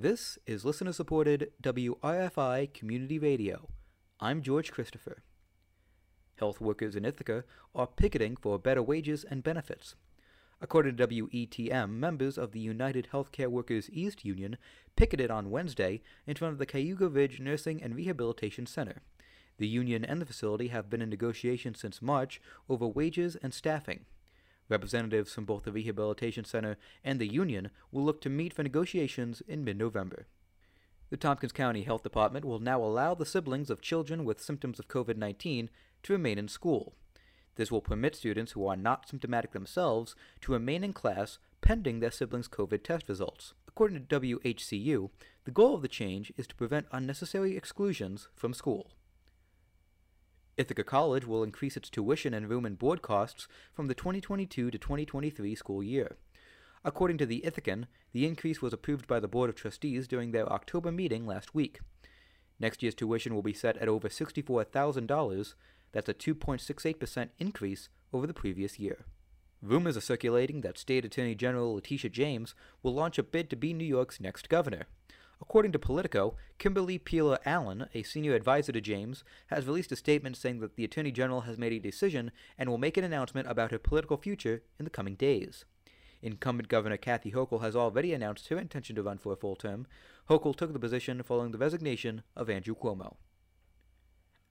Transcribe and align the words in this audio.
This 0.00 0.38
is 0.46 0.64
listener 0.64 0.94
supported 0.94 1.52
WRFI 1.62 2.72
Community 2.72 3.18
Radio. 3.18 3.68
I'm 4.18 4.40
George 4.40 4.72
Christopher. 4.72 5.22
Health 6.38 6.58
workers 6.58 6.96
in 6.96 7.04
Ithaca 7.04 7.44
are 7.74 7.86
picketing 7.86 8.34
for 8.34 8.58
better 8.58 8.82
wages 8.82 9.24
and 9.24 9.42
benefits. 9.42 9.96
According 10.58 10.96
to 10.96 11.06
WETM, 11.06 11.90
members 11.90 12.38
of 12.38 12.52
the 12.52 12.60
United 12.60 13.08
Healthcare 13.12 13.48
Workers 13.48 13.90
East 13.92 14.24
Union 14.24 14.56
picketed 14.96 15.30
on 15.30 15.50
Wednesday 15.50 16.00
in 16.26 16.34
front 16.34 16.52
of 16.52 16.58
the 16.58 16.64
Cayuga 16.64 17.06
Ridge 17.10 17.38
Nursing 17.38 17.82
and 17.82 17.94
Rehabilitation 17.94 18.64
Center. 18.64 19.02
The 19.58 19.68
union 19.68 20.02
and 20.02 20.22
the 20.22 20.24
facility 20.24 20.68
have 20.68 20.88
been 20.88 21.02
in 21.02 21.10
negotiations 21.10 21.78
since 21.78 22.00
March 22.00 22.40
over 22.70 22.86
wages 22.86 23.36
and 23.42 23.52
staffing. 23.52 24.06
Representatives 24.70 25.34
from 25.34 25.44
both 25.44 25.64
the 25.64 25.72
Rehabilitation 25.72 26.44
Center 26.44 26.78
and 27.04 27.18
the 27.18 27.30
union 27.30 27.70
will 27.90 28.04
look 28.04 28.20
to 28.22 28.30
meet 28.30 28.54
for 28.54 28.62
negotiations 28.62 29.42
in 29.48 29.64
mid 29.64 29.76
November. 29.76 30.26
The 31.10 31.16
Tompkins 31.16 31.52
County 31.52 31.82
Health 31.82 32.04
Department 32.04 32.44
will 32.44 32.60
now 32.60 32.80
allow 32.80 33.14
the 33.16 33.26
siblings 33.26 33.68
of 33.68 33.82
children 33.82 34.24
with 34.24 34.40
symptoms 34.40 34.78
of 34.78 34.86
COVID 34.86 35.16
19 35.16 35.68
to 36.04 36.12
remain 36.12 36.38
in 36.38 36.46
school. 36.46 36.94
This 37.56 37.72
will 37.72 37.80
permit 37.80 38.14
students 38.14 38.52
who 38.52 38.64
are 38.68 38.76
not 38.76 39.08
symptomatic 39.08 39.50
themselves 39.50 40.14
to 40.42 40.52
remain 40.52 40.84
in 40.84 40.92
class 40.92 41.38
pending 41.60 41.98
their 41.98 42.12
siblings' 42.12 42.48
COVID 42.48 42.84
test 42.84 43.08
results. 43.08 43.54
According 43.66 44.06
to 44.06 44.20
WHCU, 44.20 45.10
the 45.44 45.50
goal 45.50 45.74
of 45.74 45.82
the 45.82 45.88
change 45.88 46.32
is 46.36 46.46
to 46.46 46.54
prevent 46.54 46.86
unnecessary 46.92 47.56
exclusions 47.56 48.28
from 48.36 48.54
school. 48.54 48.92
Ithaca 50.56 50.84
College 50.84 51.26
will 51.26 51.42
increase 51.42 51.76
its 51.76 51.90
tuition 51.90 52.34
and 52.34 52.48
room 52.48 52.64
and 52.64 52.78
board 52.78 53.02
costs 53.02 53.48
from 53.72 53.86
the 53.86 53.94
2022 53.94 54.70
to 54.70 54.78
2023 54.78 55.54
school 55.54 55.82
year. 55.82 56.16
According 56.84 57.18
to 57.18 57.26
the 57.26 57.42
Ithacan, 57.44 57.86
the 58.12 58.26
increase 58.26 58.62
was 58.62 58.72
approved 58.72 59.06
by 59.06 59.20
the 59.20 59.28
Board 59.28 59.50
of 59.50 59.56
Trustees 59.56 60.08
during 60.08 60.32
their 60.32 60.50
October 60.50 60.90
meeting 60.90 61.26
last 61.26 61.54
week. 61.54 61.80
Next 62.58 62.82
year's 62.82 62.94
tuition 62.94 63.34
will 63.34 63.42
be 63.42 63.52
set 63.52 63.76
at 63.78 63.88
over 63.88 64.08
$64,000. 64.08 65.54
That's 65.92 66.08
a 66.08 66.14
2.68% 66.14 67.28
increase 67.38 67.88
over 68.12 68.26
the 68.26 68.34
previous 68.34 68.78
year. 68.78 69.04
Rumors 69.62 69.96
are 69.96 70.02
circulating 70.02 70.62
that 70.62 70.78
State 70.78 71.04
Attorney 71.04 71.34
General 71.34 71.74
Letitia 71.74 72.10
James 72.10 72.54
will 72.82 72.94
launch 72.94 73.18
a 73.18 73.22
bid 73.22 73.50
to 73.50 73.56
be 73.56 73.74
New 73.74 73.84
York's 73.84 74.20
next 74.20 74.48
governor. 74.48 74.86
According 75.40 75.72
to 75.72 75.78
Politico, 75.78 76.36
Kimberly 76.58 76.98
Peeler 76.98 77.38
Allen, 77.46 77.88
a 77.94 78.02
senior 78.02 78.34
advisor 78.34 78.72
to 78.72 78.80
James, 78.80 79.24
has 79.46 79.66
released 79.66 79.90
a 79.90 79.96
statement 79.96 80.36
saying 80.36 80.60
that 80.60 80.76
the 80.76 80.84
Attorney 80.84 81.10
General 81.10 81.42
has 81.42 81.58
made 81.58 81.72
a 81.72 81.78
decision 81.78 82.30
and 82.58 82.68
will 82.68 82.78
make 82.78 82.96
an 82.96 83.04
announcement 83.04 83.48
about 83.48 83.70
her 83.70 83.78
political 83.78 84.16
future 84.16 84.62
in 84.78 84.84
the 84.84 84.90
coming 84.90 85.14
days. 85.14 85.64
Incumbent 86.22 86.68
Governor 86.68 86.98
Kathy 86.98 87.32
Hochul 87.32 87.62
has 87.62 87.74
already 87.74 88.12
announced 88.12 88.48
her 88.48 88.58
intention 88.58 88.94
to 88.96 89.02
run 89.02 89.16
for 89.16 89.32
a 89.32 89.36
full 89.36 89.56
term. 89.56 89.86
Hochul 90.28 90.54
took 90.54 90.72
the 90.72 90.78
position 90.78 91.22
following 91.22 91.52
the 91.52 91.58
resignation 91.58 92.22
of 92.36 92.50
Andrew 92.50 92.74
Cuomo. 92.74 93.16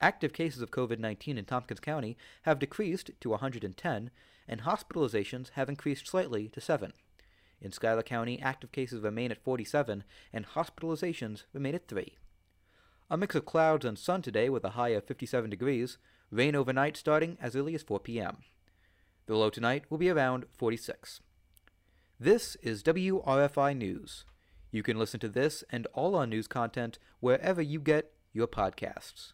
Active 0.02 0.34
cases 0.34 0.62
of 0.62 0.72
COVID 0.72 0.98
19 0.98 1.38
in 1.38 1.46
Tompkins 1.46 1.80
County 1.80 2.18
have 2.44 2.58
decreased 2.58 3.12
to 3.20 3.30
110, 3.30 4.12
and 4.48 4.62
hospitalizations 4.62 5.50
have 5.52 5.70
increased 5.70 6.08
slightly 6.08 6.48
to 6.50 6.60
7. 6.60 6.94
In 7.62 7.72
Schuyler 7.72 8.04
County, 8.04 8.42
active 8.42 8.72
cases 8.72 9.02
remain 9.02 9.32
at 9.32 9.44
47 9.44 10.04
and 10.32 10.48
hospitalizations 10.48 11.44
remain 11.54 11.76
at 11.76 11.88
3. 11.88 12.16
A 13.10 13.18
mix 13.18 13.36
of 13.36 13.46
clouds 13.46 13.86
and 13.86 13.98
sun 13.98 14.22
today 14.22 14.50
with 14.50 14.64
a 14.64 14.72
high 14.72 14.90
of 14.90 15.04
57 15.04 15.50
degrees, 15.50 15.98
rain 16.32 16.56
overnight 16.56 16.96
starting 16.96 17.38
as 17.42 17.56
early 17.56 17.76
as 17.76 17.84
4 17.84 18.00
p.m. 18.00 18.38
The 19.26 19.36
low 19.36 19.50
tonight 19.50 19.86
will 19.90 19.98
be 19.98 20.10
around 20.10 20.46
46. 20.58 21.22
This 22.20 22.56
is 22.62 22.84
WRFI 22.84 23.76
News. 23.76 24.26
You 24.72 24.84
can 24.84 24.98
listen 24.98 25.20
to 25.22 25.30
this 25.30 25.64
and 25.70 25.88
all 25.94 26.16
our 26.16 26.28
news 26.28 26.48
content 26.48 27.00
wherever 27.20 27.62
you 27.62 27.80
get 27.80 28.12
your 28.34 28.48
podcasts. 28.48 29.34